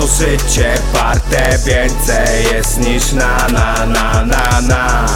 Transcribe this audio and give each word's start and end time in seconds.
to 0.00 0.06
życie 0.06 0.74
warte 0.92 1.58
więcej 1.66 2.44
jest 2.52 2.78
niż 2.78 3.12
na 3.12 3.48
na 3.48 3.86
na 3.86 4.24
na 4.24 4.60
na. 4.60 5.06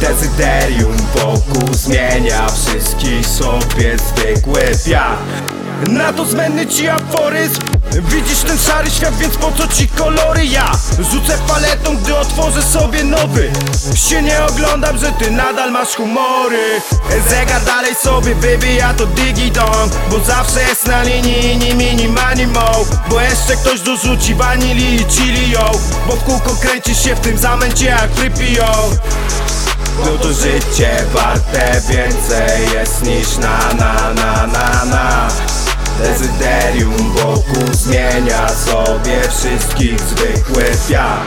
Dezyderium 0.00 0.96
wokół 1.14 1.74
zmienia 1.74 2.46
wszystkich 2.48 3.26
sobie 3.26 3.96
zwykły 3.98 4.62
wiatr 4.86 5.62
na 5.88 6.12
to 6.12 6.24
zbędny 6.24 6.66
ci 6.66 6.88
aforyzm. 6.88 7.60
Widzisz 7.92 8.38
ten 8.38 8.58
szary 8.58 8.90
świat, 8.90 9.16
więc 9.16 9.36
po 9.36 9.52
co 9.52 9.68
ci 9.68 9.88
kolory? 9.88 10.46
Ja 10.46 10.72
rzucę 11.10 11.38
paletą, 11.48 11.96
gdy 11.96 12.16
otworzę 12.16 12.62
sobie 12.62 13.04
nowy. 13.04 13.52
Się 13.94 14.22
nie 14.22 14.44
oglądam, 14.44 14.98
że 14.98 15.12
ty 15.12 15.30
nadal 15.30 15.72
masz 15.72 15.88
humory. 15.88 16.80
Zegar 17.28 17.64
dalej 17.64 17.94
sobie 17.94 18.34
wybija 18.34 18.94
to 18.94 19.06
digi-dong 19.06 19.92
Bo 20.10 20.18
zawsze 20.20 20.62
jest 20.62 20.86
na 20.86 21.02
linii 21.02 21.56
ni 21.56 21.74
mini 21.74 22.08
mo 22.52 22.84
Bo 23.10 23.20
jeszcze 23.20 23.56
ktoś 23.56 23.80
dorzuci 23.80 24.34
wanili 24.34 24.94
i 24.94 25.04
chili 25.04 25.50
yo. 25.50 25.70
Bo 26.06 26.16
w 26.16 26.24
kółko 26.24 26.56
kręcisz 26.60 27.04
się 27.04 27.14
w 27.14 27.20
tym 27.20 27.38
zamęcie 27.38 27.86
jak 27.86 28.10
freepio 28.10 28.90
no 29.98 30.18
to 30.18 30.32
życie 30.32 30.90
warte 31.12 31.80
więcej 31.88 32.74
jest 32.74 33.06
niż 33.06 33.38
na 33.38 33.58
na 33.74 34.14
na 34.14 34.46
na 34.46 34.84
na. 34.84 35.28
Dezyderium 35.98 37.12
wokół 37.12 37.72
zmienia 37.72 38.48
sobie 38.48 39.20
wszystkich 39.28 40.00
zwykły 40.00 40.64
wiatr 40.88 41.22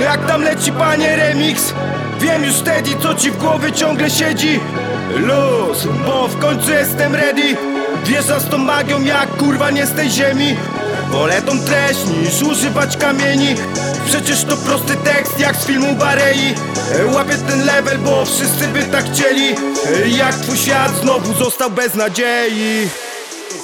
Jak 0.00 0.26
tam 0.26 0.42
leci 0.42 0.72
panie 0.72 1.16
remix? 1.16 1.74
Wiem 2.20 2.44
już 2.44 2.54
wtedy 2.54 2.90
co 3.02 3.14
ci 3.14 3.30
w 3.30 3.36
głowie 3.36 3.72
ciągle 3.72 4.10
siedzi. 4.10 4.60
Luz, 5.16 5.86
bo 6.06 6.28
w 6.28 6.38
końcu 6.38 6.70
jestem 6.70 7.14
ready 7.14 7.56
Wjeżdżam 8.04 8.40
z 8.40 8.48
tą 8.48 8.58
magią 8.58 9.02
jak 9.02 9.36
kurwa 9.36 9.70
nie 9.70 9.86
z 9.86 9.92
tej 9.92 10.10
ziemi. 10.10 10.56
Wolę 11.10 11.42
tą 11.42 11.60
treść 11.60 12.00
niż 12.06 12.42
używać 12.42 12.96
kamieni. 12.96 13.54
Przecież 14.06 14.44
to 14.44 14.56
prosty 14.56 14.96
tekst 14.96 15.40
jak 15.40 15.56
z 15.56 15.66
filmu 15.66 15.94
Barei. 15.94 16.54
Łapię 17.12 17.38
ten 17.48 17.66
level, 17.66 17.98
bo 17.98 18.24
wszyscy 18.24 18.68
by 18.68 18.82
tak 18.82 19.04
chcieli. 19.12 19.54
Jak 20.16 20.34
twój 20.34 20.58
świat 20.58 20.92
znowu 21.02 21.34
został 21.34 21.70
bez 21.70 21.94
nadziei. 21.94 22.88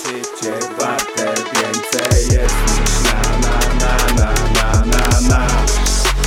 Życie 0.06 0.52
warte 0.78 1.24
więcej 1.24 2.22
jest 2.24 2.54
niż 2.66 3.12
na 3.12 3.48
na 3.48 3.56
na 3.84 4.36
na 4.54 4.84
na 4.86 5.20
na 5.28 5.46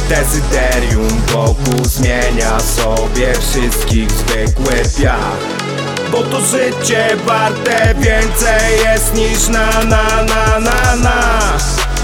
Dezyderium 0.10 1.22
wokół 1.28 1.86
zmienia 1.86 2.60
sobie 2.60 3.34
wszystkich 3.34 4.12
zwykły 4.12 4.74
wiatr 5.00 5.53
Bo 6.14 6.24
to 6.24 6.42
życie 6.42 7.08
warte 7.26 7.96
więcej 7.96 8.80
jest 8.84 9.14
niż 9.14 9.48
na 9.48 9.84
na 9.84 10.24
na 10.24 10.60
na 10.60 10.96
na. 10.96 11.40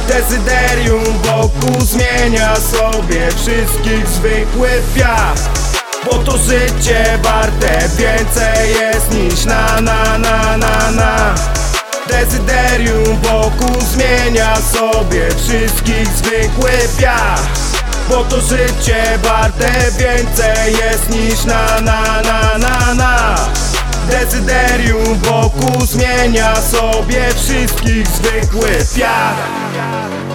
Dezyderium 0.08 1.04
wokół 1.24 1.82
zmienia 1.82 2.56
sobie 2.56 3.28
wszystkich 3.32 4.08
zwykły 4.08 4.70
wiatr. 4.96 5.42
Bo 6.06 6.14
to 6.14 6.38
życie 6.38 7.20
warte 7.24 7.90
więcej 7.98 8.74
jest 8.82 9.14
niż 9.14 9.46
na 9.46 9.82
na 9.82 10.18
na 10.18 10.58
na 10.58 10.92
na. 10.92 11.36
Dezyderium 12.08 13.18
wokół 13.22 13.82
zmienia 13.82 14.56
sobie 14.56 15.30
wszystkich 15.30 16.08
zwykły 16.08 16.72
wiatr. 17.00 17.44
Bo 18.10 18.24
to 18.24 18.42
życie 18.42 19.04
warte 19.24 19.72
więcej 19.98 20.74
jest 20.74 21.10
niż 21.10 21.46
na 21.46 21.82
na 21.82 22.22
na 22.22 22.58
na 22.58 22.94
na 22.94 23.69
Dezyderium 24.10 25.20
wokół 25.20 25.86
zmienia 25.86 26.56
sobie 26.56 27.28
wszystkich 27.36 28.08
zwykły 28.08 28.70
wiatr 28.96 30.29